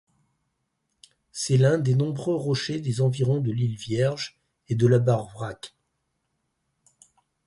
C'est 1.31 1.57
l'un 1.57 1.77
des 1.77 1.93
nombreux 1.93 2.33
rochers 2.33 2.81
des 2.81 3.01
environs 3.01 3.39
de 3.39 3.51
l'île 3.51 3.75
Vierge 3.75 4.41
et 4.67 4.73
de 4.73 4.87
l'Aber 4.87 5.17
Wrac'h. 5.35 5.75